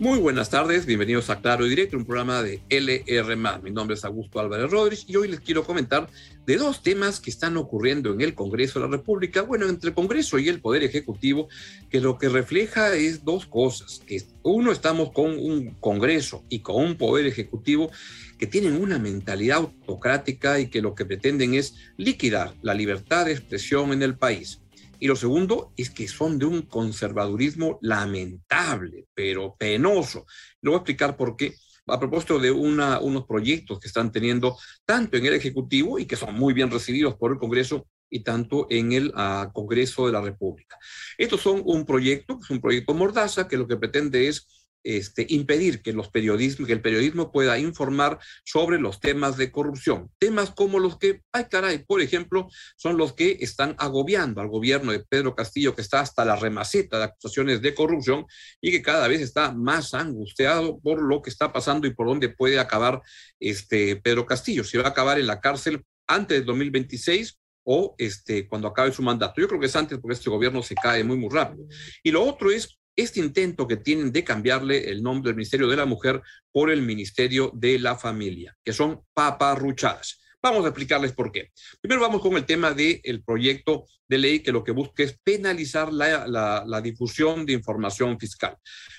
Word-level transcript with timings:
Muy 0.00 0.18
buenas 0.18 0.50
tardes, 0.50 0.86
bienvenidos 0.86 1.30
a 1.30 1.40
Claro 1.40 1.64
y 1.64 1.68
Directo, 1.68 1.96
un 1.96 2.04
programa 2.04 2.42
de 2.42 2.60
LR. 2.68 3.36
Mi 3.62 3.70
nombre 3.70 3.94
es 3.94 4.04
Augusto 4.04 4.40
Álvarez 4.40 4.68
Rodríguez 4.68 5.04
y 5.08 5.14
hoy 5.14 5.28
les 5.28 5.38
quiero 5.38 5.62
comentar 5.64 6.08
de 6.44 6.56
dos 6.56 6.82
temas 6.82 7.20
que 7.20 7.30
están 7.30 7.56
ocurriendo 7.56 8.12
en 8.12 8.20
el 8.20 8.34
Congreso 8.34 8.80
de 8.80 8.86
la 8.86 8.96
República, 8.96 9.42
bueno, 9.42 9.68
entre 9.68 9.90
el 9.90 9.94
Congreso 9.94 10.40
y 10.40 10.48
el 10.48 10.60
Poder 10.60 10.82
Ejecutivo, 10.82 11.48
que 11.90 12.00
lo 12.00 12.18
que 12.18 12.28
refleja 12.28 12.92
es 12.96 13.24
dos 13.24 13.46
cosas. 13.46 14.02
Uno, 14.42 14.72
estamos 14.72 15.12
con 15.12 15.38
un 15.38 15.76
Congreso 15.78 16.42
y 16.48 16.58
con 16.58 16.84
un 16.84 16.96
Poder 16.96 17.26
Ejecutivo 17.26 17.88
que 18.36 18.48
tienen 18.48 18.82
una 18.82 18.98
mentalidad 18.98 19.58
autocrática 19.58 20.58
y 20.58 20.66
que 20.66 20.82
lo 20.82 20.96
que 20.96 21.06
pretenden 21.06 21.54
es 21.54 21.76
liquidar 21.96 22.52
la 22.62 22.74
libertad 22.74 23.26
de 23.26 23.32
expresión 23.32 23.92
en 23.92 24.02
el 24.02 24.16
país. 24.16 24.60
Y 25.04 25.06
lo 25.06 25.16
segundo 25.16 25.74
es 25.76 25.90
que 25.90 26.08
son 26.08 26.38
de 26.38 26.46
un 26.46 26.62
conservadurismo 26.62 27.78
lamentable, 27.82 29.06
pero 29.12 29.54
penoso. 29.54 30.24
Lo 30.62 30.70
voy 30.70 30.78
a 30.78 30.80
explicar 30.80 31.14
por 31.14 31.36
qué. 31.36 31.54
A 31.86 32.00
propósito 32.00 32.38
de 32.38 32.50
unos 32.50 33.26
proyectos 33.26 33.78
que 33.78 33.88
están 33.88 34.10
teniendo 34.10 34.56
tanto 34.86 35.18
en 35.18 35.26
el 35.26 35.34
Ejecutivo 35.34 35.98
y 35.98 36.06
que 36.06 36.16
son 36.16 36.34
muy 36.34 36.54
bien 36.54 36.70
recibidos 36.70 37.16
por 37.16 37.32
el 37.32 37.38
Congreso 37.38 37.86
y 38.08 38.20
tanto 38.20 38.66
en 38.70 38.92
el 38.92 39.12
ah, 39.14 39.50
Congreso 39.52 40.06
de 40.06 40.12
la 40.12 40.22
República. 40.22 40.78
Estos 41.18 41.42
son 41.42 41.60
un 41.66 41.84
proyecto, 41.84 42.38
es 42.42 42.48
un 42.48 42.62
proyecto 42.62 42.94
Mordaza, 42.94 43.46
que 43.46 43.58
lo 43.58 43.68
que 43.68 43.76
pretende 43.76 44.28
es 44.28 44.63
este, 44.84 45.26
impedir 45.30 45.82
que, 45.82 45.92
los 45.92 46.10
que 46.10 46.20
el 46.20 46.82
periodismo 46.82 47.32
pueda 47.32 47.58
informar 47.58 48.18
sobre 48.44 48.78
los 48.78 49.00
temas 49.00 49.36
de 49.36 49.50
corrupción. 49.50 50.10
Temas 50.18 50.50
como 50.50 50.78
los 50.78 50.98
que, 50.98 51.22
ay 51.32 51.46
caray, 51.50 51.78
por 51.84 52.00
ejemplo, 52.00 52.48
son 52.76 52.96
los 52.96 53.14
que 53.14 53.38
están 53.40 53.74
agobiando 53.78 54.40
al 54.40 54.48
gobierno 54.48 54.92
de 54.92 55.00
Pedro 55.00 55.34
Castillo, 55.34 55.74
que 55.74 55.82
está 55.82 56.00
hasta 56.00 56.24
la 56.24 56.36
remaceta 56.36 56.98
de 56.98 57.04
acusaciones 57.04 57.62
de 57.62 57.74
corrupción 57.74 58.26
y 58.60 58.70
que 58.70 58.82
cada 58.82 59.08
vez 59.08 59.20
está 59.20 59.52
más 59.52 59.94
angustiado 59.94 60.78
por 60.80 61.02
lo 61.02 61.22
que 61.22 61.30
está 61.30 61.52
pasando 61.52 61.86
y 61.86 61.94
por 61.94 62.06
dónde 62.06 62.28
puede 62.28 62.58
acabar 62.58 63.00
este 63.40 63.96
Pedro 63.96 64.26
Castillo. 64.26 64.64
Si 64.64 64.76
va 64.76 64.84
a 64.84 64.90
acabar 64.90 65.18
en 65.18 65.26
la 65.26 65.40
cárcel 65.40 65.82
antes 66.06 66.38
del 66.38 66.46
2026 66.46 67.38
o 67.64 67.94
este, 67.98 68.46
cuando 68.46 68.68
acabe 68.68 68.92
su 68.92 69.02
mandato. 69.02 69.40
Yo 69.40 69.48
creo 69.48 69.58
que 69.58 69.66
es 69.66 69.76
antes 69.76 69.98
porque 69.98 70.14
este 70.14 70.30
gobierno 70.30 70.62
se 70.62 70.74
cae 70.74 71.02
muy, 71.02 71.16
muy 71.16 71.30
rápido. 71.30 71.66
Y 72.02 72.10
lo 72.10 72.22
otro 72.22 72.50
es 72.50 72.78
este 72.96 73.20
intento 73.20 73.66
que 73.66 73.76
tienen 73.76 74.12
de 74.12 74.24
cambiarle 74.24 74.90
el 74.90 75.02
nombre 75.02 75.30
del 75.30 75.36
Ministerio 75.36 75.68
de 75.68 75.76
la 75.76 75.86
Mujer 75.86 76.22
por 76.52 76.70
el 76.70 76.82
Ministerio 76.82 77.50
de 77.54 77.78
la 77.78 77.96
Familia, 77.96 78.56
que 78.64 78.72
son 78.72 79.02
paparruchadas. 79.12 80.20
Vamos 80.42 80.64
a 80.64 80.68
explicarles 80.68 81.12
por 81.12 81.32
qué. 81.32 81.50
Primero 81.80 82.02
vamos 82.02 82.20
con 82.20 82.34
el 82.34 82.44
tema 82.44 82.72
del 82.72 83.22
proyecto 83.24 83.86
de 84.06 84.18
ley 84.18 84.40
que 84.40 84.52
lo 84.52 84.62
que 84.62 84.72
busca 84.72 85.02
es 85.02 85.18
penalizar 85.24 85.90
la, 85.90 86.26
la, 86.26 86.80
difusión 86.82 87.46
de 87.46 87.54
información 87.54 88.20
fiscal. 88.20 88.56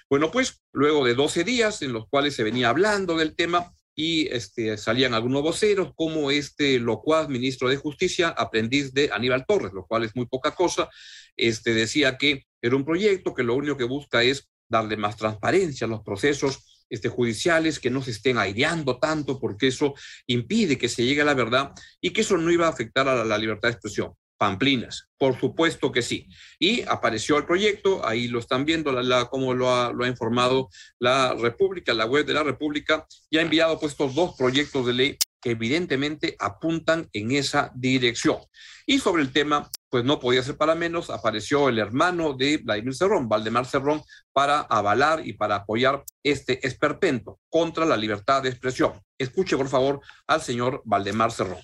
Bueno, 0.09 0.31
pues 0.31 0.63
luego 0.71 1.05
de 1.05 1.13
12 1.13 1.43
días 1.43 1.83
en 1.83 1.93
los 1.93 2.07
cuales 2.09 2.33
se 2.33 2.43
venía 2.43 2.69
hablando 2.69 3.15
del 3.15 3.35
tema, 3.35 3.71
y 3.95 4.27
este, 4.27 4.77
salían 4.77 5.13
algunos 5.13 5.41
voceros, 5.41 5.93
como 5.95 6.29
este 6.29 6.79
locuaz 6.79 7.29
ministro 7.29 7.69
de 7.69 7.77
Justicia, 7.77 8.29
aprendiz 8.29 8.93
de 8.93 9.09
Aníbal 9.11 9.45
Torres, 9.45 9.71
lo 9.73 9.85
cual 9.85 10.03
es 10.03 10.15
muy 10.15 10.25
poca 10.25 10.53
cosa, 10.53 10.89
este, 11.37 11.73
decía 11.73 12.17
que 12.17 12.45
era 12.65 12.75
un 12.75 12.83
proyecto 12.83 13.35
que 13.35 13.43
lo 13.43 13.53
único 13.53 13.77
que 13.77 13.83
busca 13.83 14.23
es 14.23 14.49
darle 14.67 14.97
más 14.97 15.17
transparencia 15.17 15.85
a 15.85 15.89
los 15.89 16.01
procesos 16.01 16.83
este, 16.89 17.09
judiciales, 17.09 17.79
que 17.79 17.91
no 17.91 18.01
se 18.01 18.09
estén 18.09 18.39
aireando 18.39 18.97
tanto, 18.97 19.39
porque 19.39 19.67
eso 19.67 19.93
impide 20.25 20.79
que 20.79 20.89
se 20.89 21.05
llegue 21.05 21.21
a 21.21 21.25
la 21.25 21.35
verdad 21.35 21.73
y 22.01 22.09
que 22.09 22.21
eso 22.21 22.37
no 22.37 22.49
iba 22.51 22.65
a 22.65 22.71
afectar 22.71 23.07
a 23.07 23.23
la 23.23 23.37
libertad 23.37 23.69
de 23.69 23.73
expresión. 23.73 24.13
Pamplinas, 24.37 25.07
por 25.17 25.39
supuesto 25.39 25.91
que 25.91 26.01
sí. 26.01 26.27
Y 26.57 26.81
apareció 26.87 27.37
el 27.37 27.45
proyecto, 27.45 28.05
ahí 28.05 28.27
lo 28.27 28.39
están 28.39 28.65
viendo, 28.65 28.91
la, 28.91 29.25
como 29.25 29.53
lo 29.53 29.73
ha, 29.73 29.93
lo 29.93 30.03
ha, 30.03 30.07
informado 30.07 30.69
la 30.99 31.35
República, 31.35 31.93
la 31.93 32.05
web 32.05 32.25
de 32.25 32.33
la 32.33 32.43
República, 32.43 33.05
y 33.29 33.37
ha 33.37 33.41
enviado 33.41 33.79
pues 33.79 33.91
estos 33.91 34.15
dos 34.15 34.35
proyectos 34.35 34.87
de 34.87 34.93
ley 34.93 35.17
que 35.39 35.51
evidentemente 35.51 36.35
apuntan 36.39 37.07
en 37.13 37.31
esa 37.31 37.71
dirección. 37.75 38.39
Y 38.87 38.97
sobre 38.97 39.21
el 39.21 39.31
tema, 39.31 39.69
pues 39.95 40.03
no 40.03 40.19
podía 40.19 40.43
ser 40.43 40.57
para 40.57 40.75
menos, 40.75 41.09
apareció 41.09 41.69
el 41.69 41.79
hermano 41.79 42.33
de 42.33 42.57
Vladimir 42.57 42.93
Cerrón, 42.93 43.29
Valdemar 43.29 43.65
Cerrón, 43.65 44.01
para 44.33 44.59
avalar 44.59 45.25
y 45.25 45.31
para 45.31 45.55
apoyar 45.55 46.03
este 46.21 46.67
esperpento 46.67 47.39
contra 47.49 47.85
la 47.85 47.95
libertad 47.95 48.43
de 48.43 48.49
expresión. 48.49 48.91
Escuche, 49.17 49.55
por 49.55 49.69
favor, 49.69 50.01
al 50.27 50.41
señor 50.41 50.81
Valdemar 50.83 51.31
Cerrón. 51.31 51.59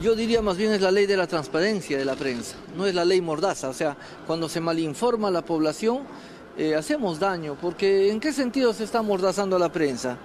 Yo 0.00 0.14
diría 0.14 0.42
más 0.42 0.58
bien 0.58 0.72
es 0.72 0.82
la 0.82 0.90
ley 0.90 1.06
de 1.06 1.16
la 1.16 1.26
transparencia 1.26 1.96
de 1.96 2.04
la 2.04 2.14
prensa, 2.14 2.56
no 2.76 2.86
es 2.86 2.94
la 2.94 3.06
ley 3.06 3.22
mordaza. 3.22 3.70
O 3.70 3.72
sea, 3.72 3.96
cuando 4.26 4.50
se 4.50 4.60
malinforma 4.60 5.28
a 5.28 5.30
la 5.30 5.42
población, 5.42 6.02
eh, 6.58 6.74
hacemos 6.74 7.18
daño, 7.20 7.56
porque 7.58 8.10
¿en 8.10 8.20
qué 8.20 8.34
sentido 8.34 8.74
se 8.74 8.84
está 8.84 9.00
mordazando 9.00 9.56
a 9.56 9.58
la 9.58 9.72
prensa? 9.72 10.18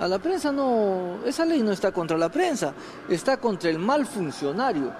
A 0.00 0.08
la 0.08 0.18
prensa 0.18 0.50
no, 0.50 1.20
esa 1.24 1.44
ley 1.44 1.62
no 1.62 1.70
está 1.70 1.92
contra 1.92 2.18
la 2.18 2.30
prensa, 2.30 2.74
está 3.08 3.36
contra 3.36 3.70
el 3.70 3.78
mal 3.78 4.04
funcionario. 4.06 4.92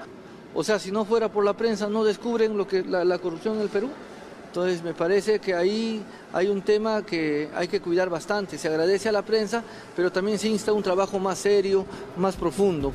O 0.55 0.65
sea, 0.65 0.79
si 0.79 0.91
no 0.91 1.05
fuera 1.05 1.31
por 1.31 1.45
la 1.45 1.57
prensa, 1.57 1.89
no 1.89 2.05
descubren 2.05 2.57
lo 2.57 2.67
que 2.67 2.83
la, 2.83 3.05
la 3.05 3.19
corrupción 3.19 3.57
en 3.57 3.63
el 3.63 3.69
Perú. 3.69 3.91
Entonces 4.47 4.83
me 4.83 4.95
parece 4.95 5.39
que 5.39 5.55
ahí 5.55 6.03
hay 6.33 6.49
un 6.49 6.63
tema 6.63 7.07
que 7.07 7.49
hay 7.55 7.69
que 7.69 7.81
cuidar 7.81 8.11
bastante. 8.11 8.59
Se 8.59 8.67
agradece 8.67 9.09
a 9.09 9.13
la 9.13 9.25
prensa, 9.25 9.63
pero 9.95 10.11
también 10.11 10.41
se 10.41 10.49
insta 10.49 10.73
un 10.73 10.83
trabajo 10.83 11.21
más 11.21 11.39
serio, 11.39 11.87
más 12.17 12.35
profundo. 12.35 12.95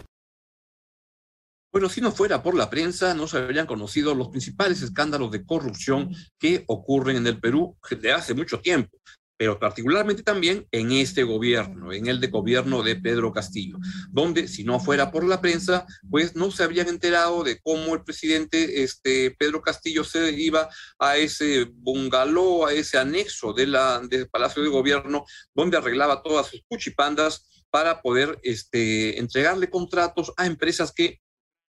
Bueno, 1.71 1.89
si 1.89 1.99
no 2.01 2.11
fuera 2.11 2.41
por 2.41 2.55
la 2.55 2.69
prensa, 2.69 3.13
no 3.13 3.27
se 3.27 3.37
habrían 3.37 3.67
conocido 3.67 4.15
los 4.15 4.29
principales 4.29 4.81
escándalos 4.81 5.31
de 5.31 5.45
corrupción 5.45 6.09
que 6.39 6.63
ocurren 6.67 7.17
en 7.17 7.27
el 7.27 7.39
Perú 7.39 7.77
desde 7.89 8.13
hace 8.13 8.33
mucho 8.33 8.59
tiempo, 8.59 8.97
pero 9.37 9.59
particularmente 9.59 10.23
también 10.23 10.67
en 10.71 10.91
este 10.91 11.23
gobierno, 11.23 11.91
en 11.91 12.07
el 12.07 12.21
de 12.21 12.27
gobierno 12.27 12.83
de 12.83 12.95
Pedro 12.95 13.33
Castillo, 13.33 13.77
donde 14.09 14.47
si 14.47 14.63
no 14.63 14.79
fuera 14.79 15.11
por 15.11 15.25
la 15.25 15.41
prensa, 15.41 15.85
pues 16.09 16.35
no 16.35 16.51
se 16.51 16.63
habrían 16.63 16.87
enterado 16.87 17.43
de 17.43 17.59
cómo 17.61 17.95
el 17.95 18.03
presidente 18.03 18.83
este, 18.83 19.31
Pedro 19.31 19.61
Castillo 19.61 20.03
se 20.03 20.31
iba 20.31 20.69
a 20.99 21.17
ese 21.17 21.65
bungalow, 21.65 22.65
a 22.65 22.73
ese 22.73 22.97
anexo 22.97 23.53
de 23.53 23.65
del 24.09 24.29
Palacio 24.29 24.61
de 24.61 24.69
Gobierno, 24.69 25.25
donde 25.53 25.77
arreglaba 25.77 26.21
todas 26.21 26.47
sus 26.47 26.61
cuchipandas 26.67 27.65
para 27.69 28.01
poder 28.01 28.39
este, 28.43 29.19
entregarle 29.19 29.69
contratos 29.69 30.31
a 30.37 30.45
empresas 30.45 30.93
que 30.93 31.19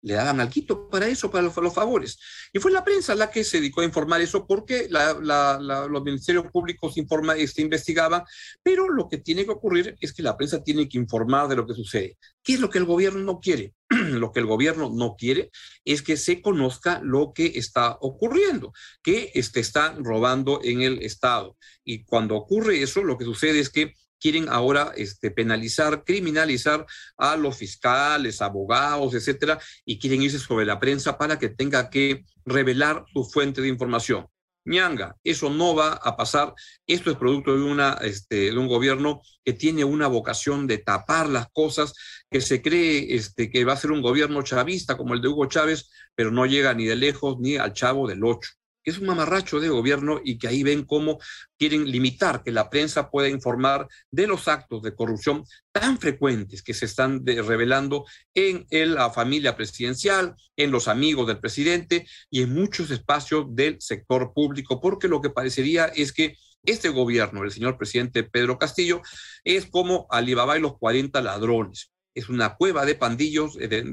le 0.05 0.13
daban 0.13 0.39
alquito 0.39 0.87
para 0.87 1.07
eso, 1.07 1.31
para 1.31 1.43
los, 1.43 1.73
favores. 1.73 2.19
Y 2.53 2.59
fue 2.59 2.71
la 2.71 2.83
prensa 2.83 3.15
la 3.15 3.31
que 3.31 3.43
se 3.43 3.57
dedicó 3.57 3.81
a 3.81 3.85
informar 3.85 4.21
eso 4.21 4.45
porque 4.45 4.87
los 4.87 6.03
ministerios 6.03 6.45
públicos 6.51 6.95
informa, 6.97 7.35
este, 7.35 7.63
investigaban, 7.63 8.23
pero 8.61 8.87
lo 8.87 9.09
que 9.09 9.17
tiene 9.17 9.45
que 9.45 9.51
ocurrir 9.51 9.97
es 9.99 10.13
que 10.13 10.21
la 10.21 10.37
prensa 10.37 10.63
tiene 10.63 10.87
que 10.87 10.99
informar 10.99 11.47
de 11.47 11.55
lo 11.55 11.65
que 11.65 11.73
sucede. 11.73 12.17
¿Qué 12.43 12.53
es 12.53 12.59
lo 12.59 12.69
que 12.69 12.77
el 12.77 12.85
gobierno 12.85 13.19
no 13.21 13.39
quiere? 13.39 13.73
lo 13.89 14.31
que 14.31 14.41
el 14.41 14.45
gobierno 14.45 14.91
no 14.93 15.15
quiere 15.17 15.49
es 15.83 16.03
que 16.03 16.17
se 16.17 16.39
conozca 16.39 17.01
lo 17.03 17.33
que 17.33 17.53
está 17.55 17.97
ocurriendo, 17.99 18.73
que 19.01 19.31
este, 19.33 19.59
están 19.59 20.03
robando 20.03 20.59
en 20.63 20.83
el 20.83 21.01
Estado. 21.01 21.57
Y 21.83 22.03
cuando 22.03 22.35
ocurre 22.35 22.83
eso, 22.83 23.03
lo 23.03 23.17
que 23.17 23.25
sucede 23.25 23.59
es 23.59 23.71
que 23.71 23.95
quieren 24.25 24.49
ahora 24.49 24.91
este, 24.97 25.29
penalizar, 25.29 26.03
criminalizar 26.03 26.83
a 27.15 27.37
los 27.37 27.57
fiscales, 27.57 28.41
abogados, 28.41 29.13
etcétera, 29.13 29.59
y 29.85 29.99
quieren 29.99 30.23
irse 30.23 30.39
sobre 30.39 30.65
la 30.65 30.79
prensa 30.79 31.15
para 31.15 31.37
que 31.37 31.49
tenga 31.49 31.91
que 31.91 32.25
revelar 32.43 33.05
su 33.13 33.23
fuente 33.23 33.61
de 33.61 33.67
información. 33.67 34.25
Ñanga, 34.65 35.15
eso 35.23 35.51
no 35.51 35.75
va 35.75 35.89
a 35.93 36.17
pasar. 36.17 36.55
Esto 36.87 37.11
es 37.11 37.17
producto 37.17 37.55
de, 37.55 37.65
una, 37.65 37.99
este, 38.01 38.49
de 38.51 38.57
un 38.57 38.67
gobierno 38.67 39.21
que 39.43 39.53
tiene 39.53 39.83
una 39.83 40.07
vocación 40.07 40.65
de 40.65 40.79
tapar 40.79 41.29
las 41.29 41.45
cosas, 41.51 41.93
que 42.31 42.41
se 42.41 42.63
cree 42.63 43.13
este, 43.13 43.51
que 43.51 43.63
va 43.63 43.73
a 43.73 43.77
ser 43.77 43.91
un 43.91 44.01
gobierno 44.01 44.41
chavista 44.41 44.97
como 44.97 45.13
el 45.13 45.21
de 45.21 45.27
Hugo 45.27 45.45
Chávez, 45.45 45.91
pero 46.15 46.31
no 46.31 46.47
llega 46.47 46.73
ni 46.73 46.85
de 46.85 46.95
lejos 46.95 47.37
ni 47.37 47.57
al 47.57 47.73
chavo 47.73 48.07
del 48.07 48.23
ocho 48.23 48.49
que 48.85 48.91
es 48.91 48.99
un 48.99 49.07
mamarracho 49.07 49.59
de 49.59 49.69
gobierno 49.69 50.21
y 50.23 50.37
que 50.37 50.47
ahí 50.47 50.61
ven 50.61 50.85
cómo 50.85 51.17
quieren 51.57 51.89
limitar 51.89 52.43
que 52.43 52.51
la 52.51 52.69
prensa 52.69 53.09
pueda 53.09 53.27
informar 53.27 53.87
de 54.11 54.27
los 54.27 54.47
actos 54.47 54.83
de 54.83 54.93
corrupción 54.93 55.43
tan 55.71 55.97
frecuentes 55.97 56.61
que 56.61 56.75
se 56.75 56.85
están 56.85 57.25
revelando 57.25 58.05
en 58.35 58.67
la 58.93 59.09
familia 59.09 59.57
presidencial, 59.57 60.35
en 60.55 60.69
los 60.69 60.87
amigos 60.87 61.25
del 61.25 61.39
presidente 61.39 62.05
y 62.29 62.43
en 62.43 62.53
muchos 62.53 62.91
espacios 62.91 63.47
del 63.49 63.77
sector 63.81 64.31
público, 64.33 64.79
porque 64.79 65.07
lo 65.07 65.19
que 65.19 65.31
parecería 65.31 65.85
es 65.85 66.13
que 66.13 66.37
este 66.63 66.89
gobierno, 66.89 67.43
el 67.43 67.51
señor 67.51 67.77
presidente 67.77 68.23
Pedro 68.23 68.59
Castillo, 68.59 69.01
es 69.43 69.65
como 69.65 70.05
Alibaba 70.11 70.57
y 70.57 70.61
los 70.61 70.77
40 70.77 71.21
ladrones 71.21 71.91
es 72.15 72.29
una 72.29 72.55
cueva 72.55 72.85
de 72.85 72.95
pandillos, 72.95 73.55
de, 73.55 73.83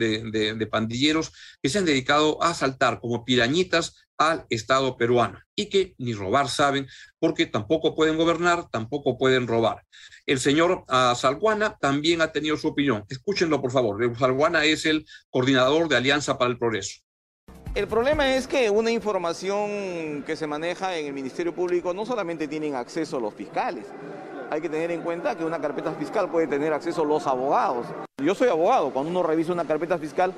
de, 0.56 0.66
pandilleros 0.66 1.32
que 1.60 1.68
se 1.68 1.78
han 1.78 1.84
dedicado 1.84 2.42
a 2.42 2.50
asaltar 2.50 3.00
como 3.00 3.24
pirañitas 3.24 4.06
al 4.16 4.46
Estado 4.48 4.96
peruano 4.96 5.40
y 5.56 5.68
que 5.68 5.94
ni 5.98 6.14
robar 6.14 6.48
saben 6.48 6.86
porque 7.18 7.46
tampoco 7.46 7.94
pueden 7.94 8.16
gobernar, 8.16 8.70
tampoco 8.70 9.18
pueden 9.18 9.48
robar. 9.48 9.84
El 10.24 10.38
señor 10.38 10.84
uh, 10.88 11.14
Salguana 11.16 11.76
también 11.80 12.22
ha 12.22 12.30
tenido 12.30 12.56
su 12.56 12.68
opinión. 12.68 13.04
Escúchenlo, 13.08 13.60
por 13.60 13.72
favor. 13.72 14.16
Salguana 14.16 14.64
es 14.64 14.86
el 14.86 15.04
coordinador 15.28 15.88
de 15.88 15.96
Alianza 15.96 16.38
para 16.38 16.50
el 16.50 16.58
Progreso. 16.58 17.00
El 17.74 17.88
problema 17.88 18.36
es 18.36 18.46
que 18.46 18.68
una 18.70 18.90
información 18.90 20.22
que 20.26 20.36
se 20.36 20.46
maneja 20.46 20.96
en 20.96 21.06
el 21.06 21.12
Ministerio 21.12 21.54
Público 21.54 21.94
no 21.94 22.04
solamente 22.04 22.46
tienen 22.46 22.74
acceso 22.74 23.18
los 23.18 23.34
fiscales. 23.34 23.86
Hay 24.52 24.60
que 24.60 24.68
tener 24.68 24.90
en 24.90 25.00
cuenta 25.00 25.34
que 25.34 25.46
una 25.46 25.58
carpeta 25.58 25.92
fiscal 25.92 26.28
puede 26.28 26.46
tener 26.46 26.74
acceso 26.74 27.06
los 27.06 27.26
abogados. 27.26 27.86
Yo 28.22 28.34
soy 28.34 28.48
abogado, 28.48 28.90
cuando 28.90 29.10
uno 29.10 29.22
revisa 29.22 29.50
una 29.50 29.64
carpeta 29.64 29.96
fiscal, 29.96 30.34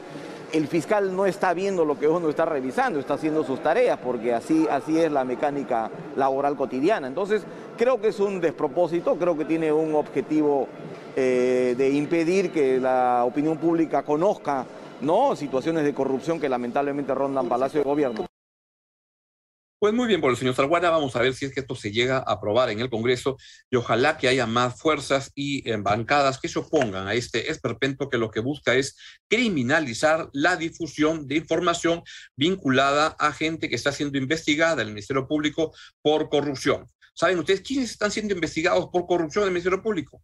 el 0.53 0.69
fiscal 0.69 1.17
no 1.17 1.27
está 1.27 1.53
viendo 1.53 1.85
lo 1.85 1.99
que 1.99 2.07
uno 2.07 2.29
está 2.29 2.45
revisando, 2.45 3.01
está 3.01 3.15
haciendo 3.15 3.43
sus 3.43 3.61
tareas, 3.61 3.99
porque 3.99 4.33
así, 4.33 4.69
así 4.71 5.01
es 5.01 5.11
la 5.11 5.25
mecánica 5.25 5.91
laboral 6.15 6.55
cotidiana. 6.55 7.09
Entonces, 7.09 7.43
creo 7.77 8.01
que 8.01 8.07
es 8.07 8.21
un 8.21 8.41
despropósito, 8.41 9.17
creo 9.17 9.37
que 9.37 9.47
tiene 9.47 9.73
un 9.73 9.97
objetivo 9.97 10.69
eh, 11.17 11.75
de 11.77 11.91
impedir 11.91 12.53
que 12.53 12.79
la 12.79 13.25
opinión 13.25 13.59
pública 13.59 14.05
conozca 14.05 14.65
¿no? 15.01 15.35
situaciones 15.35 15.83
de 15.83 15.93
corrupción 15.93 16.39
que 16.39 16.49
lamentablemente 16.49 17.13
rondan 17.17 17.49
Palacio 17.49 17.81
de 17.81 17.85
Gobierno. 17.85 18.27
Pues 19.85 19.93
muy 19.93 20.09
bien 20.09 20.23
por 20.23 20.31
el 20.31 20.39
señor 20.39 20.55
Salguana, 20.55 20.89
vamos 20.89 21.15
a 21.15 21.21
ver 21.21 21.35
si 21.35 21.45
es 21.45 21.53
que 21.53 21.61
esto 21.61 21.75
se 21.75 21.93
llega 21.93 22.17
a 22.17 22.33
aprobar 22.33 22.71
en 22.71 22.81
el 22.81 22.89
Congreso 22.89 23.37
y 23.71 23.77
ojalá 23.77 24.17
que 24.17 24.29
haya 24.29 24.47
más 24.47 24.81
fuerzas 24.81 25.31
y 25.35 25.71
eh, 25.71 25.77
bancadas 25.77 26.41
que 26.41 26.49
se 26.49 26.59
opongan 26.59 27.07
a 27.07 27.13
este 27.13 27.51
esperpento 27.51 28.09
que 28.09 28.17
lo 28.17 28.31
que 28.31 28.41
busca 28.41 28.75
es 28.77 28.97
criminalizar 29.29 30.31
la 30.33 30.57
difusión 30.57 31.29
de 31.29 31.37
información 31.37 32.03
vinculada 32.35 33.09
a 33.19 33.31
gente 33.35 33.69
que 33.69 33.77
está 33.77 33.93
siendo 33.93 34.17
investigada 34.17 34.81
el 34.81 34.89
Ministerio 34.89 35.29
Público 35.29 35.75
por 36.01 36.31
corrupción. 36.31 36.87
¿Saben 37.13 37.39
ustedes 37.39 37.61
quiénes 37.61 37.91
están 37.91 38.11
siendo 38.11 38.33
investigados 38.33 38.89
por 38.91 39.05
corrupción 39.05 39.43
en 39.43 39.49
el 39.49 39.53
Ministerio 39.53 39.83
Público? 39.83 40.23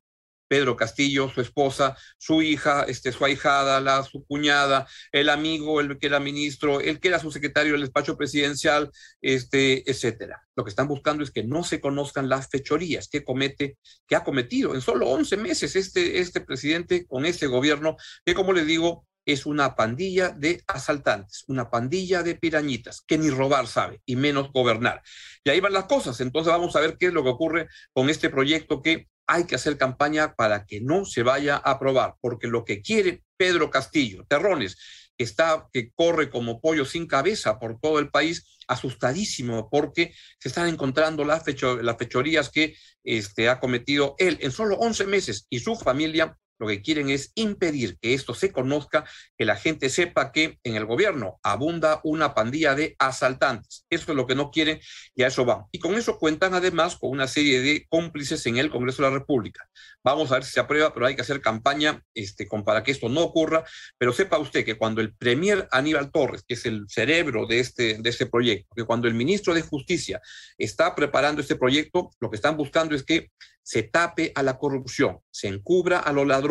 Pedro 0.51 0.77
Castillo, 0.77 1.31
su 1.31 1.41
esposa, 1.41 1.97
su 2.19 2.43
hija, 2.43 2.83
este, 2.89 3.13
su 3.13 3.25
ahijada, 3.25 3.81
la, 3.81 4.03
su 4.03 4.25
cuñada, 4.25 4.89
el 5.13 5.29
amigo, 5.29 5.81
el 5.81 5.97
que 5.97 6.09
era 6.09 6.19
ministro, 6.19 6.81
el 6.81 6.99
que 6.99 7.07
era 7.07 7.21
su 7.21 7.31
secretario 7.31 7.73
del 7.73 7.83
despacho 7.83 8.17
presidencial, 8.17 8.91
este, 9.21 9.89
etcétera. 9.89 10.43
Lo 10.57 10.65
que 10.65 10.71
están 10.71 10.89
buscando 10.89 11.23
es 11.23 11.31
que 11.31 11.45
no 11.45 11.63
se 11.63 11.81
conozcan 11.81 12.29
las 12.29 12.49
fechorías 12.49 13.09
que 13.09 13.23
comete, 13.23 13.79
que 14.09 14.17
ha 14.17 14.25
cometido 14.25 14.75
en 14.75 14.81
solo 14.81 15.07
11 15.07 15.37
meses 15.37 15.77
este, 15.77 16.19
este 16.19 16.41
presidente 16.41 17.07
con 17.07 17.27
este 17.27 17.47
gobierno, 17.47 17.97
que 18.25 18.35
como 18.35 18.53
les 18.53 18.67
digo, 18.67 19.07
es 19.25 19.47
una 19.47 19.77
pandilla 19.77 20.31
de 20.31 20.65
asaltantes, 20.67 21.45
una 21.47 21.71
pandilla 21.71 22.25
de 22.25 22.35
pirañitas, 22.35 23.03
que 23.07 23.19
ni 23.19 23.31
robar 23.31 23.69
sabe, 23.69 24.01
y 24.05 24.17
menos 24.17 24.51
gobernar. 24.53 25.01
Y 25.45 25.51
ahí 25.51 25.61
van 25.61 25.75
las 25.75 25.85
cosas. 25.85 26.21
Entonces 26.21 26.53
vamos 26.53 26.75
a 26.75 26.81
ver 26.81 26.97
qué 26.99 27.07
es 27.07 27.13
lo 27.13 27.23
que 27.23 27.29
ocurre 27.29 27.69
con 27.93 28.11
este 28.11 28.31
proyecto 28.31 28.83
que 28.83 29.07
hay 29.31 29.45
que 29.45 29.55
hacer 29.55 29.79
campaña 29.79 30.35
para 30.35 30.67
que 30.67 30.81
no 30.81 31.05
se 31.05 31.23
vaya 31.23 31.55
a 31.55 31.71
aprobar, 31.71 32.17
porque 32.21 32.49
lo 32.49 32.65
que 32.65 32.83
quiere 32.83 33.23
Pedro 33.37 33.71
Castillo, 33.71 34.27
Terrones, 34.29 34.77
que 35.17 35.23
está, 35.23 35.69
que 35.73 35.93
corre 35.95 36.31
como 36.31 36.61
pollo 36.61 36.85
sin 36.85 37.07
cabeza 37.07 37.61
por 37.61 37.79
todo 37.79 38.01
el 38.01 38.11
país, 38.11 38.59
asustadísimo 38.67 39.71
porque 39.71 40.13
se 40.41 40.49
están 40.49 40.69
encontrando 40.69 41.25
las, 41.25 41.45
las 41.81 41.97
fechorías 41.97 42.51
que 42.51 42.75
este, 43.05 43.49
ha 43.49 43.61
cometido 43.61 44.17
él 44.19 44.37
en 44.41 44.51
solo 44.51 44.77
11 44.77 45.07
meses 45.07 45.47
y 45.49 45.61
su 45.61 45.77
familia 45.77 46.37
lo 46.61 46.67
que 46.67 46.83
quieren 46.83 47.09
es 47.09 47.33
impedir 47.35 47.99
que 48.01 48.13
esto 48.13 48.35
se 48.35 48.53
conozca, 48.53 49.05
que 49.37 49.47
la 49.47 49.57
gente 49.57 49.89
sepa 49.89 50.31
que 50.31 50.59
en 50.63 50.77
el 50.77 50.85
gobierno 50.85 51.41
abunda 51.43 52.01
una 52.05 52.35
pandilla 52.35 52.75
de 52.75 52.95
asaltantes. 52.99 53.87
Eso 53.89 54.13
es 54.13 54.17
lo 54.17 54.27
que 54.27 54.35
no 54.35 54.51
quieren 54.51 54.79
y 55.15 55.23
a 55.23 55.29
eso 55.29 55.47
van. 55.47 55.65
Y 55.73 55.79
con 55.79 55.95
eso 55.95 56.19
cuentan 56.19 56.53
además 56.53 56.97
con 56.97 57.11
una 57.11 57.27
serie 57.27 57.63
de 57.63 57.87
cómplices 57.89 58.45
en 58.45 58.59
el 58.59 58.71
Congreso 58.71 59.03
de 59.03 59.09
la 59.09 59.19
República. 59.19 59.67
Vamos 60.05 60.31
a 60.31 60.35
ver 60.35 60.45
si 60.45 60.53
se 60.53 60.61
aprueba, 60.61 60.93
pero 60.93 61.07
hay 61.07 61.17
que 61.17 61.23
hacer 61.23 61.41
campaña 61.41 62.03
este, 62.15 62.47
para 62.65 62.83
que 62.83 62.91
esto 62.91 63.09
no 63.09 63.23
ocurra. 63.23 63.65
Pero 63.97 64.13
sepa 64.13 64.39
usted 64.39 64.65
que 64.65 64.77
cuando 64.77 65.01
el 65.01 65.15
premier 65.15 65.67
Aníbal 65.73 66.11
Torres, 66.11 66.45
que 66.47 66.55
es 66.55 66.67
el 66.67 66.85
cerebro 66.89 67.47
de 67.47 67.61
este, 67.61 67.97
de 67.99 68.11
este 68.11 68.27
proyecto, 68.27 68.75
que 68.77 68.85
cuando 68.85 69.09
el 69.09 69.15
ministro 69.15 69.55
de 69.55 69.63
Justicia 69.63 70.21
está 70.59 70.95
preparando 70.95 71.41
este 71.41 71.57
proyecto, 71.57 72.11
lo 72.21 72.29
que 72.29 72.37
están 72.37 72.59
buscando 72.59 72.95
es 72.95 73.03
que 73.03 73.31
se 73.63 73.85
tape 73.85 74.33
a 74.35 74.43
la 74.43 74.59
corrupción, 74.59 75.21
se 75.31 75.47
encubra 75.49 76.01
a 76.01 76.13
los 76.13 76.27
ladrones, 76.27 76.50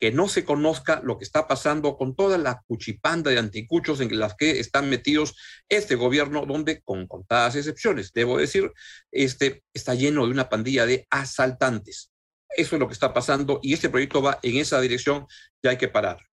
que 0.00 0.12
no 0.12 0.28
se 0.28 0.44
conozca 0.44 1.00
lo 1.02 1.18
que 1.18 1.24
está 1.24 1.48
pasando 1.48 1.96
con 1.96 2.14
toda 2.14 2.38
la 2.38 2.62
cuchipanda 2.66 3.30
de 3.30 3.38
anticuchos 3.38 4.00
en 4.00 4.16
las 4.18 4.34
que 4.36 4.60
están 4.60 4.88
metidos 4.88 5.34
este 5.68 5.96
gobierno, 5.96 6.46
donde, 6.46 6.82
con 6.82 7.06
contadas 7.06 7.56
excepciones, 7.56 8.12
debo 8.12 8.38
decir, 8.38 8.72
este, 9.10 9.64
está 9.74 9.94
lleno 9.94 10.24
de 10.24 10.32
una 10.32 10.48
pandilla 10.48 10.86
de 10.86 11.06
asaltantes. 11.10 12.12
Eso 12.56 12.76
es 12.76 12.80
lo 12.80 12.86
que 12.86 12.94
está 12.94 13.12
pasando 13.12 13.60
y 13.62 13.74
este 13.74 13.88
proyecto 13.90 14.22
va 14.22 14.38
en 14.42 14.56
esa 14.56 14.80
dirección 14.80 15.26
y 15.62 15.68
hay 15.68 15.76
que 15.76 15.88
parar. 15.88 16.27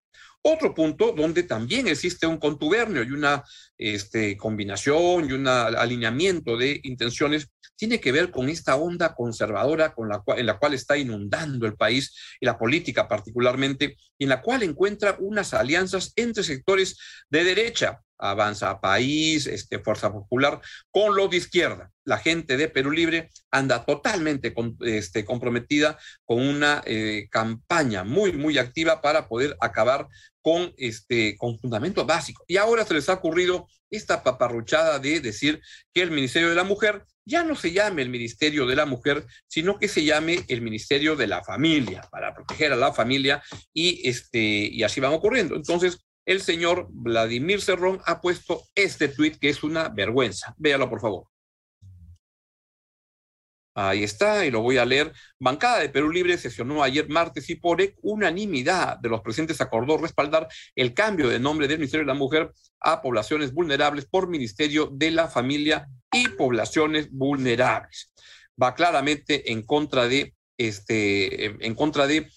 Otro 0.47 0.75
punto 0.75 1.11
donde 1.11 1.41
también 1.41 1.87
existe 1.87 2.27
un 2.27 2.37
contubernio 2.37 3.01
y 3.01 3.09
una 3.09 3.43
este, 3.79 4.37
combinación 4.37 5.27
y 5.27 5.33
un 5.33 5.47
alineamiento 5.47 6.55
de 6.55 6.79
intenciones 6.83 7.47
tiene 7.75 7.99
que 7.99 8.11
ver 8.11 8.29
con 8.29 8.47
esta 8.47 8.75
onda 8.75 9.15
conservadora 9.15 9.95
con 9.95 10.07
la 10.07 10.19
cual, 10.19 10.37
en 10.37 10.45
la 10.45 10.59
cual 10.59 10.75
está 10.75 10.97
inundando 10.97 11.65
el 11.65 11.75
país 11.75 12.15
y 12.39 12.45
la 12.45 12.59
política 12.59 13.07
particularmente, 13.07 13.97
y 14.19 14.25
en 14.25 14.29
la 14.29 14.43
cual 14.43 14.61
encuentra 14.61 15.17
unas 15.19 15.55
alianzas 15.55 16.13
entre 16.15 16.43
sectores 16.43 16.95
de 17.27 17.43
derecha, 17.43 18.03
Avanza 18.17 18.79
País, 18.79 19.47
este, 19.47 19.79
Fuerza 19.79 20.11
Popular, 20.11 20.61
con 20.91 21.15
los 21.15 21.29
de 21.29 21.37
izquierda. 21.37 21.91
La 22.03 22.17
gente 22.17 22.57
de 22.57 22.69
Perú 22.69 22.91
Libre 22.91 23.29
anda 23.51 23.85
totalmente 23.85 24.53
este, 24.81 25.25
comprometida 25.25 25.97
con 26.23 26.41
una 26.41 26.83
eh, 26.85 27.27
campaña 27.31 28.03
muy, 28.03 28.31
muy 28.31 28.57
activa 28.57 29.01
para 29.01 29.27
poder 29.27 29.57
acabar 29.59 30.07
con, 30.41 30.73
este, 30.77 31.35
con 31.37 31.57
fundamentos 31.57 32.05
básicos. 32.05 32.45
Y 32.47 32.57
ahora 32.57 32.85
se 32.85 32.93
les 32.93 33.09
ha 33.09 33.13
ocurrido 33.13 33.67
esta 33.89 34.23
paparruchada 34.23 34.99
de 34.99 35.19
decir 35.19 35.61
que 35.93 36.01
el 36.01 36.11
Ministerio 36.11 36.49
de 36.49 36.55
la 36.55 36.63
Mujer 36.63 37.03
ya 37.25 37.43
no 37.43 37.55
se 37.55 37.71
llame 37.71 38.03
el 38.03 38.09
Ministerio 38.09 38.65
de 38.67 38.75
la 38.75 38.85
Mujer, 38.85 39.25
sino 39.47 39.79
que 39.79 39.87
se 39.87 40.03
llame 40.03 40.45
el 40.47 40.61
Ministerio 40.61 41.15
de 41.15 41.27
la 41.27 41.43
Familia, 41.43 42.07
para 42.11 42.33
proteger 42.33 42.71
a 42.73 42.75
la 42.75 42.93
familia 42.93 43.41
y, 43.73 44.07
este, 44.07 44.39
y 44.39 44.83
así 44.83 45.01
van 45.01 45.13
ocurriendo. 45.13 45.55
Entonces, 45.55 45.97
el 46.25 46.41
señor 46.41 46.87
Vladimir 46.89 47.61
Cerrón 47.61 48.01
ha 48.05 48.21
puesto 48.21 48.63
este 48.75 49.07
tuit 49.07 49.37
que 49.37 49.49
es 49.49 49.63
una 49.63 49.89
vergüenza. 49.89 50.53
Véalo, 50.57 50.89
por 50.89 51.01
favor. 51.01 51.27
Ahí 53.77 54.05
está, 54.05 54.45
y 54.45 54.51
lo 54.51 54.61
voy 54.61 54.77
a 54.77 54.85
leer. 54.85 55.11
Bancada 55.37 55.79
de 55.79 55.89
Perú 55.89 56.09
Libre 56.09 56.37
sesionó 56.37 56.81
ayer 56.81 57.09
martes 57.09 57.49
y 57.49 57.55
por 57.55 57.79
unanimidad 58.01 58.97
de 58.99 59.09
los 59.09 59.19
presentes 59.19 59.59
acordó 59.59 59.97
respaldar 59.97 60.47
el 60.75 60.93
cambio 60.93 61.27
de 61.27 61.39
nombre 61.39 61.67
del 61.67 61.79
Ministerio 61.79 62.05
de 62.05 62.13
la 62.13 62.17
Mujer 62.17 62.53
a 62.79 63.01
poblaciones 63.01 63.53
vulnerables 63.53 64.05
por 64.05 64.29
Ministerio 64.29 64.89
de 64.93 65.11
la 65.11 65.27
Familia 65.27 65.89
y 66.13 66.29
poblaciones 66.29 67.11
vulnerables. 67.11 68.13
Va 68.61 68.75
claramente 68.75 69.51
en 69.51 69.61
contra 69.63 70.07
de 70.07 70.33
este, 70.57 71.65
en 71.65 71.75
contra 71.75 72.07
de 72.07 72.29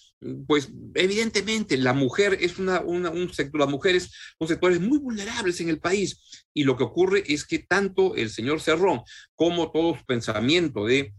pues 0.47 0.71
evidentemente 0.95 1.77
la 1.77 1.93
mujer 1.93 2.39
es 2.41 2.59
una, 2.59 2.81
un 2.81 3.33
sector, 3.33 3.61
las 3.61 3.71
mujeres 3.71 4.11
son 4.39 4.49
sectores 4.49 4.81
muy 4.81 4.99
vulnerables 4.99 5.61
en 5.61 5.69
el 5.69 5.79
país 5.79 6.45
y 6.53 6.65
lo 6.65 6.77
que 6.77 6.85
ocurre 6.85 7.23
es 7.27 7.47
que 7.47 7.61
tanto 7.61 8.17
el 8.17 8.31
señor 8.31 8.61
Cerrón 8.61 9.03
como 9.35 9.71
todo 9.71 9.97
su 9.97 10.05
pensamiento 10.05 10.85
de 10.85 11.13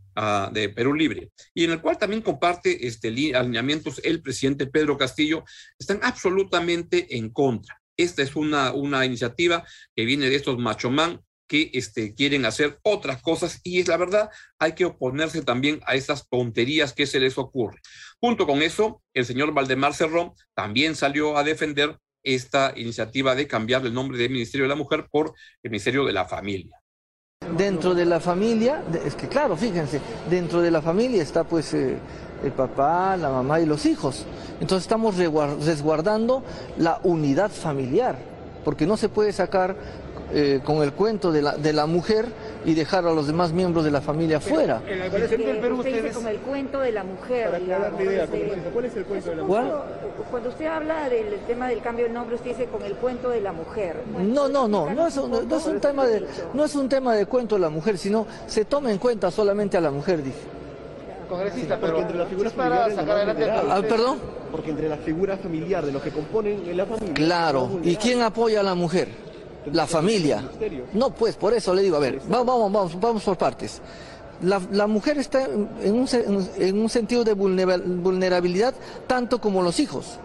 de 0.52 0.70
Perú 0.70 0.94
Libre, 0.94 1.32
y 1.54 1.64
en 1.64 1.72
el 1.72 1.82
cual 1.82 1.98
también 1.98 2.22
comparte 2.22 2.86
este, 2.88 3.08
alineamientos 3.34 4.02
el 4.04 4.22
presidente 4.22 4.68
Pedro 4.68 4.98
Castillo, 4.98 5.44
están 5.78 6.00
absolutamente 6.04 7.16
en 7.18 7.30
contra. 7.30 7.80
Esta 7.96 8.22
es 8.22 8.36
una, 8.36 8.74
una 8.74 9.06
iniciativa 9.06 9.66
que 9.96 10.06
viene 10.06 10.30
de 10.30 10.36
estos 10.36 10.58
machomán 10.58 11.22
que 11.50 11.72
este, 11.74 12.14
quieren 12.14 12.46
hacer 12.46 12.80
otras 12.84 13.22
cosas 13.22 13.60
y 13.64 13.80
es 13.80 13.88
la 13.88 13.98
verdad, 13.98 14.30
hay 14.60 14.74
que 14.74 14.86
oponerse 14.86 15.42
también 15.42 15.82
a 15.86 15.96
esas 15.96 16.30
tonterías 16.30 16.94
que 16.94 17.08
se 17.08 17.20
les 17.20 17.38
ocurre. 17.38 17.82
Junto 18.22 18.46
con 18.46 18.62
eso, 18.62 19.02
el 19.14 19.26
señor 19.26 19.54
Valdemar 19.54 19.94
Cerrón 19.94 20.32
también 20.54 20.96
salió 20.96 21.38
a 21.38 21.44
defender 21.44 21.98
esta 22.24 22.74
iniciativa 22.76 23.34
de 23.34 23.48
cambiar 23.48 23.86
el 23.86 23.94
nombre 23.94 24.18
del 24.18 24.30
Ministerio 24.30 24.66
de 24.66 24.70
la 24.70 24.76
Mujer 24.76 25.08
por 25.10 25.34
el 25.64 25.72
Ministerio 25.72 26.06
de 26.06 26.14
la 26.14 26.26
Familia. 26.26 26.78
Dentro 27.58 27.96
de 27.96 28.06
la 28.06 28.20
familia, 28.20 28.84
es 29.04 29.16
que 29.16 29.28
claro, 29.28 29.56
fíjense, 29.58 30.00
dentro 30.30 30.62
de 30.62 30.70
la 30.70 30.82
familia 30.82 31.24
está 31.24 31.46
pues 31.46 31.74
eh, 31.74 31.98
el 32.44 32.52
papá, 32.52 33.18
la 33.18 33.30
mamá 33.30 33.60
y 33.60 33.66
los 33.66 33.86
hijos. 33.86 34.26
Entonces 34.60 34.84
estamos 34.84 35.16
resguardando 35.16 36.44
la 36.78 37.00
unidad 37.04 37.50
familiar, 37.50 38.18
porque 38.66 38.86
no 38.86 38.98
se 38.98 39.10
puede 39.10 39.32
sacar 39.34 39.76
eh, 40.32 40.62
con 40.64 40.84
el 40.84 40.94
cuento 40.94 41.32
de 41.32 41.42
la, 41.42 41.58
de 41.58 41.74
la 41.74 41.86
mujer 41.86 42.26
y 42.66 42.74
dejar 42.74 43.06
a 43.06 43.12
los 43.12 43.28
demás 43.28 43.52
miembros 43.52 43.84
de 43.84 43.92
la 43.92 44.02
familia 44.02 44.40
fuera. 44.40 44.82
En 44.88 45.02
el 45.02 45.12
del 45.12 45.58
Perú 45.58 45.78
usted 45.78 46.04
dice 46.04 46.14
con 46.14 46.28
el 46.28 46.38
cuento 46.38 46.80
de 46.82 46.92
la 46.92 47.04
mujer. 47.04 47.62
¿cuál 48.74 48.86
es 48.86 48.96
el 48.96 49.06
cuento 49.06 49.30
de 49.30 49.36
la 49.38 49.44
mujer? 49.44 49.74
Cuando 50.30 50.50
usted 50.50 50.66
habla 50.66 51.10
del 51.10 51.40
tema 51.48 51.68
del 51.68 51.82
cambio 51.82 52.06
de 52.06 52.12
nombre, 52.12 52.36
usted 52.36 52.52
dice 52.52 52.66
con 52.66 52.84
el 52.84 52.96
cuento 52.96 53.30
de 53.30 53.42
la 53.42 53.52
mujer. 53.52 54.04
No, 54.20 54.48
no, 54.48 54.68
no, 54.68 54.90
no 54.90 55.08
es, 55.08 55.18
un, 55.18 55.48
no 55.48 55.58
es 55.58 55.66
un 55.66 55.80
tema 55.80 56.06
de 56.06 56.26
no 56.54 56.66
es 56.66 56.76
un 56.76 56.90
tema 56.90 57.16
de 57.16 57.26
cuento 57.26 57.56
de 57.56 57.62
la 57.62 57.70
mujer, 57.70 57.98
sino 57.98 58.28
se 58.46 58.66
toma 58.66 58.92
en 58.92 58.98
cuenta 58.98 59.32
solamente 59.32 59.78
a 59.78 59.82
la 59.82 59.92
mujer, 59.92 60.22
dice. 60.22 60.40
Congresista, 61.28 61.78
pero 61.80 62.00
entre 62.00 62.18
las 62.18 62.28
figuras 62.28 62.54
para 62.54 62.90
sacar 62.90 63.18
adelante. 63.18 63.50
Ah, 63.50 63.82
perdón. 63.88 64.18
Porque 64.52 64.72
entre 64.72 64.90
la 64.90 64.98
figura 64.98 65.38
familiar 65.38 65.86
de 65.86 65.92
los 65.92 66.02
que 66.02 66.10
componen 66.10 66.76
la 66.76 66.86
familia. 66.86 67.14
Claro. 67.14 67.80
¿Y 67.84 67.96
quién 67.96 68.22
apoya 68.22 68.62
a 68.62 68.64
la 68.64 68.74
mujer? 68.74 69.29
La 69.72 69.88
familia. 69.88 70.44
No, 70.94 71.12
pues, 71.12 71.36
por 71.36 71.54
eso 71.54 71.74
le 71.74 71.82
digo, 71.82 71.98
a 71.98 72.00
ver, 72.00 72.22
vamos, 72.28 72.72
vamos, 72.72 73.00
vamos 73.00 73.24
por 73.24 73.38
partes. 73.38 73.82
La, 74.42 74.62
la, 74.72 74.88
mujer 74.88 75.18
está 75.18 75.44
en 75.44 75.94
un, 75.94 76.08
en 76.58 76.80
un 76.80 76.90
sentido 76.90 77.26
de 77.26 77.34
vulnerabilidad 77.34 78.74
tanto 79.06 79.42
como 79.42 79.62
los 79.62 79.82
hijos 79.82 80.18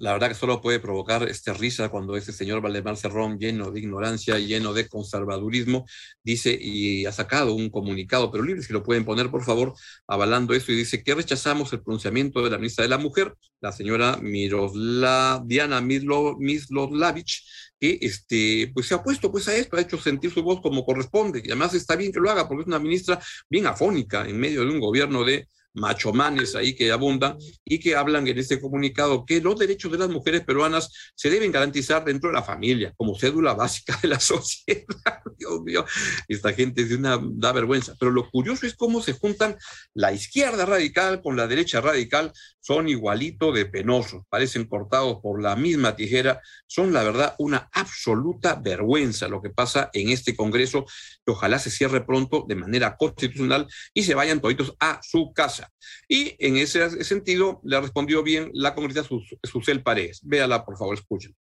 la 0.00 0.14
verdad 0.14 0.28
que 0.28 0.34
solo 0.34 0.62
puede 0.62 0.80
provocar 0.80 1.28
esta 1.28 1.52
risa 1.52 1.90
cuando 1.90 2.16
ese 2.16 2.32
señor 2.32 2.62
Valdemar 2.62 2.96
Cerrón, 2.96 3.38
lleno 3.38 3.70
de 3.70 3.80
ignorancia, 3.80 4.38
lleno 4.38 4.72
de 4.72 4.88
conservadurismo, 4.88 5.84
dice 6.24 6.56
y 6.58 7.04
ha 7.04 7.12
sacado 7.12 7.54
un 7.54 7.68
comunicado, 7.68 8.30
pero 8.30 8.42
libre, 8.42 8.62
si 8.62 8.72
lo 8.72 8.82
pueden 8.82 9.04
poner, 9.04 9.30
por 9.30 9.44
favor, 9.44 9.74
avalando 10.06 10.54
eso, 10.54 10.72
y 10.72 10.76
dice 10.76 11.04
que 11.04 11.14
rechazamos 11.14 11.72
el 11.74 11.82
pronunciamiento 11.82 12.42
de 12.42 12.50
la 12.50 12.56
ministra 12.56 12.82
de 12.82 12.88
la 12.88 12.96
Mujer, 12.96 13.34
la 13.60 13.72
señora 13.72 14.16
Mirosla, 14.22 15.42
Diana 15.44 15.82
Mislovlavich, 15.82 17.44
que 17.78 17.98
este, 18.00 18.70
pues 18.72 18.86
se 18.86 18.94
ha 18.94 19.02
puesto 19.02 19.30
pues 19.30 19.48
a 19.48 19.56
esto, 19.56 19.76
ha 19.76 19.82
hecho 19.82 19.98
sentir 19.98 20.30
su 20.30 20.42
voz 20.42 20.62
como 20.62 20.86
corresponde, 20.86 21.42
y 21.44 21.48
además 21.50 21.74
está 21.74 21.94
bien 21.94 22.10
que 22.10 22.20
lo 22.20 22.30
haga, 22.30 22.48
porque 22.48 22.62
es 22.62 22.68
una 22.68 22.78
ministra 22.78 23.20
bien 23.50 23.66
afónica 23.66 24.26
en 24.26 24.40
medio 24.40 24.62
de 24.62 24.70
un 24.70 24.80
gobierno 24.80 25.24
de 25.24 25.46
machomanes 25.74 26.54
ahí 26.54 26.74
que 26.74 26.90
abundan 26.90 27.36
y 27.64 27.78
que 27.78 27.96
hablan 27.96 28.26
en 28.26 28.38
este 28.38 28.60
comunicado 28.60 29.24
que 29.24 29.40
los 29.40 29.58
derechos 29.58 29.92
de 29.92 29.98
las 29.98 30.08
mujeres 30.08 30.42
peruanas 30.44 30.90
se 31.14 31.30
deben 31.30 31.52
garantizar 31.52 32.04
dentro 32.04 32.30
de 32.30 32.34
la 32.34 32.42
familia, 32.42 32.92
como 32.96 33.18
cédula 33.18 33.54
básica 33.54 33.98
de 34.02 34.08
la 34.08 34.20
sociedad. 34.20 35.22
Dios 35.36 35.60
mío, 35.62 35.84
esta 36.28 36.52
gente 36.52 36.82
es 36.82 36.92
una, 36.92 37.18
da 37.22 37.52
vergüenza. 37.52 37.94
Pero 37.98 38.12
lo 38.12 38.28
curioso 38.30 38.66
es 38.66 38.74
cómo 38.74 39.02
se 39.02 39.12
juntan 39.12 39.56
la 39.94 40.12
izquierda 40.12 40.66
radical 40.66 41.22
con 41.22 41.36
la 41.36 41.46
derecha 41.46 41.80
radical, 41.80 42.32
son 42.60 42.88
igualito 42.88 43.52
de 43.52 43.66
penosos, 43.66 44.22
parecen 44.28 44.66
cortados 44.66 45.18
por 45.22 45.42
la 45.42 45.56
misma 45.56 45.96
tijera, 45.96 46.40
son 46.66 46.92
la 46.92 47.02
verdad 47.02 47.34
una 47.38 47.68
absoluta 47.72 48.54
vergüenza 48.54 49.28
lo 49.28 49.40
que 49.40 49.50
pasa 49.50 49.90
en 49.92 50.10
este 50.10 50.36
Congreso, 50.36 50.84
que 51.24 51.32
ojalá 51.32 51.58
se 51.58 51.70
cierre 51.70 52.04
pronto 52.04 52.44
de 52.48 52.56
manera 52.56 52.96
constitucional 52.96 53.66
y 53.94 54.02
se 54.02 54.14
vayan 54.14 54.40
toditos 54.40 54.74
a 54.80 55.00
su 55.02 55.32
casa. 55.32 55.59
Y 56.08 56.36
en 56.38 56.56
ese 56.56 57.04
sentido 57.04 57.60
le 57.64 57.80
respondió 57.80 58.22
bien 58.22 58.50
la 58.52 58.74
congresista 58.74 59.08
Susel 59.44 59.82
Paredes. 59.82 60.20
Véala, 60.22 60.64
por 60.64 60.76
favor, 60.76 60.94
escuchen. 60.94 61.34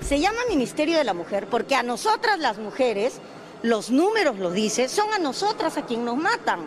Se 0.00 0.20
llama 0.20 0.38
Ministerio 0.48 0.98
de 0.98 1.04
la 1.04 1.14
Mujer 1.14 1.46
porque 1.50 1.74
a 1.74 1.82
nosotras 1.82 2.38
las 2.38 2.58
mujeres, 2.58 3.20
los 3.62 3.90
números 3.90 4.38
lo 4.38 4.50
dicen, 4.50 4.88
son 4.88 5.12
a 5.12 5.18
nosotras 5.18 5.78
a 5.78 5.86
quien 5.86 6.04
nos 6.04 6.16
matan, 6.16 6.60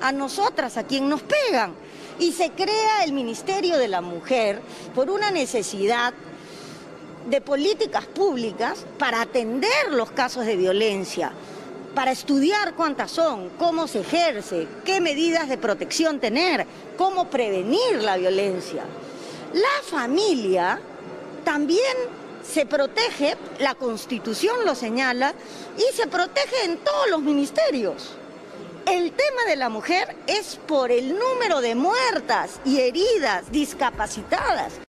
a 0.00 0.12
nosotras 0.12 0.76
a 0.76 0.86
quien 0.86 1.08
nos 1.08 1.22
pegan. 1.22 1.74
Y 2.18 2.32
se 2.32 2.50
crea 2.50 3.04
el 3.04 3.12
Ministerio 3.12 3.76
de 3.76 3.88
la 3.88 4.00
Mujer 4.00 4.62
por 4.94 5.10
una 5.10 5.30
necesidad 5.30 6.14
de 7.28 7.40
políticas 7.40 8.06
públicas 8.06 8.86
para 8.98 9.20
atender 9.20 9.90
los 9.90 10.10
casos 10.12 10.46
de 10.46 10.56
violencia 10.56 11.32
para 11.96 12.12
estudiar 12.12 12.74
cuántas 12.74 13.10
son, 13.10 13.48
cómo 13.58 13.88
se 13.88 14.00
ejerce, 14.00 14.68
qué 14.84 15.00
medidas 15.00 15.48
de 15.48 15.56
protección 15.56 16.20
tener, 16.20 16.66
cómo 16.98 17.30
prevenir 17.30 18.02
la 18.02 18.18
violencia. 18.18 18.84
La 19.54 19.82
familia 19.82 20.78
también 21.42 21.96
se 22.42 22.66
protege, 22.66 23.38
la 23.60 23.76
constitución 23.76 24.66
lo 24.66 24.74
señala, 24.74 25.32
y 25.78 25.96
se 25.96 26.06
protege 26.06 26.66
en 26.66 26.76
todos 26.76 27.08
los 27.08 27.22
ministerios. 27.22 28.10
El 28.84 29.12
tema 29.12 29.44
de 29.48 29.56
la 29.56 29.70
mujer 29.70 30.16
es 30.26 30.56
por 30.66 30.92
el 30.92 31.18
número 31.18 31.62
de 31.62 31.74
muertas 31.74 32.60
y 32.66 32.78
heridas, 32.78 33.50
discapacitadas. 33.50 34.85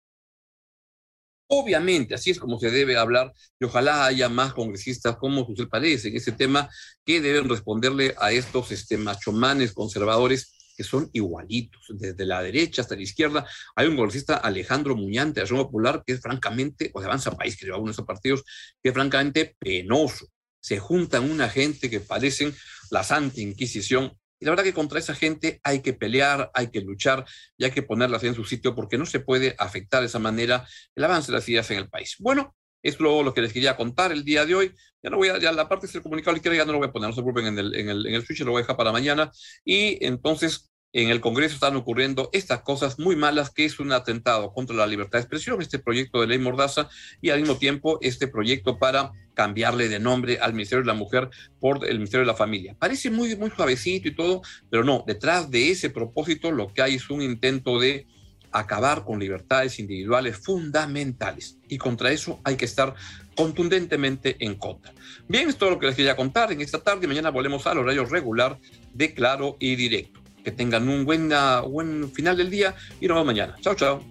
Obviamente, 1.57 2.17
así 2.17 2.31
es 2.31 2.41
como 2.41 2.59
se 2.59 2.69
debe 2.69 2.97
hablar 2.97 3.33
y 3.61 3.65
ojalá 3.65 4.07
haya 4.07 4.29
más 4.29 4.55
congresistas 4.55 5.17
como 5.17 5.43
usted 5.43 5.69
parece 5.69 6.09
en 6.09 6.17
ese 6.17 6.33
tema 6.33 6.69
que 7.05 7.21
deben 7.21 7.49
responderle 7.49 8.13
a 8.19 8.33
estos 8.33 8.73
este, 8.73 8.97
machomanes 8.99 9.73
conservadores 9.73 10.53
que 10.77 10.83
son 10.83 11.09
igualitos, 11.13 11.87
desde 11.91 12.27
la 12.27 12.43
derecha 12.43 12.83
hasta 12.83 12.97
la 12.97 13.03
izquierda. 13.03 13.47
Hay 13.77 13.87
un 13.87 13.95
congresista, 13.95 14.39
Alejandro 14.39 14.97
Muñante, 14.97 15.35
de 15.35 15.43
Acción 15.43 15.61
Popular, 15.61 16.03
que 16.05 16.15
es 16.15 16.21
francamente, 16.21 16.91
o 16.93 17.01
de 17.01 17.07
Avanza 17.07 17.31
País, 17.31 17.57
que 17.57 17.67
lleva 17.67 17.79
uno 17.79 17.87
de 17.87 17.93
esos 17.93 18.05
partidos, 18.05 18.43
que 18.83 18.89
es 18.89 18.93
francamente 18.93 19.55
penoso. 19.57 20.27
Se 20.61 20.81
juntan 20.81 21.31
una 21.31 21.49
gente 21.49 21.89
que 21.89 22.01
parecen 22.01 22.53
la 22.91 23.05
Santa 23.05 23.41
Inquisición 23.41 24.13
y 24.41 24.45
la 24.45 24.51
verdad 24.51 24.65
que 24.65 24.73
contra 24.73 24.99
esa 24.99 25.15
gente 25.15 25.61
hay 25.63 25.81
que 25.81 25.93
pelear, 25.93 26.51
hay 26.55 26.71
que 26.71 26.81
luchar 26.81 27.25
y 27.57 27.65
hay 27.65 27.71
que 27.71 27.83
ponerlas 27.83 28.25
en 28.25 28.35
su 28.35 28.45
sitio 28.45 28.75
porque 28.75 28.99
no 28.99 29.07
se 29.07 29.21
puede 29.21 29.55
afectar 29.59 30.01
de 30.01 30.07
esa 30.07 30.19
manera 30.19 30.67
el 30.95 31.05
avance 31.05 31.31
de 31.31 31.39
las 31.39 31.49
ideas 31.49 31.71
en 31.71 31.79
el 31.79 31.89
país. 31.89 32.17
Bueno, 32.19 32.55
es 32.83 33.01
lo, 33.01 33.23
lo 33.23 33.33
que 33.33 33.41
les 33.41 33.53
quería 33.53 33.77
contar 33.77 34.13
el 34.13 34.25
día 34.25 34.45
de 34.45 34.55
hoy. 34.55 34.75
Ya 35.03 35.11
no 35.11 35.17
voy 35.17 35.29
a, 35.29 35.39
ya 35.39 35.53
la 35.53 35.69
parte 35.69 35.87
del 35.87 36.03
comunicado 36.03 36.37
ya 36.37 36.65
no 36.65 36.73
lo 36.73 36.79
voy 36.79 36.89
a 36.89 36.93
poner, 36.93 37.09
no 37.09 37.15
se 37.15 37.23
preocupen 37.23 37.47
en 37.47 37.59
el, 37.59 37.75
en 37.75 37.89
el, 37.89 38.07
en 38.07 38.15
el 38.15 38.25
switch, 38.25 38.41
lo 38.41 38.53
voy 38.53 38.61
a 38.61 38.63
dejar 38.63 38.77
para 38.77 38.93
mañana. 38.93 39.31
Y 39.65 40.05
entonces 40.05 40.71
en 40.95 41.11
el 41.11 41.21
Congreso 41.21 41.55
están 41.55 41.75
ocurriendo 41.75 42.31
estas 42.33 42.61
cosas 42.61 43.01
muy 43.01 43.17
malas, 43.17 43.51
que 43.51 43.65
es 43.65 43.81
un 43.81 43.93
atentado 43.93 44.53
contra 44.53 44.77
la 44.77 44.87
libertad 44.87 45.19
de 45.19 45.23
expresión, 45.23 45.61
este 45.61 45.81
proyecto 45.81 46.21
de 46.21 46.29
ley 46.29 46.39
Mordaza, 46.39 46.89
y 47.21 47.31
al 47.31 47.41
mismo 47.41 47.59
tiempo 47.59 47.99
este 48.01 48.29
proyecto 48.29 48.79
para 48.79 49.11
cambiarle 49.35 49.89
de 49.89 49.99
nombre 49.99 50.39
al 50.41 50.53
Ministerio 50.53 50.83
de 50.83 50.87
la 50.87 50.95
Mujer 50.95 51.31
por 51.59 51.85
el 51.85 51.97
Ministerio 51.97 52.21
de 52.21 52.29
la 52.29 52.37
Familia. 52.37 52.77
Parece 52.79 53.11
muy, 53.11 53.35
muy 53.35 53.51
suavecito 53.51 54.07
y 54.07 54.15
todo, 54.15 54.43
pero 54.71 54.85
no, 54.85 55.03
detrás 55.05 55.51
de 55.51 55.73
ese 55.73 55.91
propósito 55.91 56.53
lo 56.53 56.73
que 56.73 56.83
hay 56.83 56.95
es 56.95 57.11
un 57.11 57.23
intento 57.23 57.81
de 57.81 58.07
acabar 58.53 59.05
con 59.05 59.19
libertades 59.19 59.81
individuales 59.81 60.39
fundamentales. 60.39 61.59
Y 61.69 61.77
contra 61.77 62.13
eso 62.13 62.41
hay 62.45 62.55
que 62.55 62.67
estar 62.67 62.95
contundentemente 63.35 64.37
en 64.39 64.55
contra. 64.55 64.93
Bien, 65.27 65.49
es 65.49 65.57
todo 65.57 65.71
lo 65.71 65.81
que 65.81 65.87
les 65.87 65.97
quería 65.97 66.15
contar 66.15 66.53
en 66.53 66.61
esta 66.61 66.81
tarde. 66.81 67.09
Mañana 67.09 67.31
volvemos 67.31 67.67
al 67.67 67.79
horario 67.79 68.05
regular 68.05 68.61
de 68.93 69.13
Claro 69.13 69.57
y 69.59 69.75
Directo. 69.75 70.24
Que 70.45 70.53
tengan 70.53 70.89
un 70.89 71.05
buen, 71.05 71.31
buen 71.69 72.13
final 72.13 72.37
del 72.37 72.51
día 72.51 72.75
y 73.01 73.09
nos 73.09 73.17
vemos 73.17 73.27
mañana. 73.27 73.57
Chao, 73.61 73.75
chao. 73.75 74.05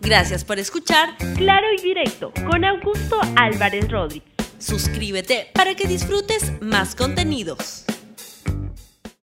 Gracias 0.00 0.44
por 0.44 0.58
escuchar 0.58 1.10
Claro 1.36 1.66
y 1.78 1.82
Directo 1.82 2.32
con 2.50 2.64
Augusto 2.64 3.20
Álvarez 3.36 3.90
Rodríguez. 3.90 4.30
Suscríbete 4.58 5.48
para 5.54 5.74
que 5.74 5.86
disfrutes 5.86 6.52
más 6.60 6.94
contenidos. 6.94 7.84